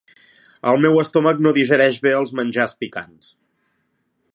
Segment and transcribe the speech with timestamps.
[0.71, 3.33] El meu estómac no digereix bé els menjars picants.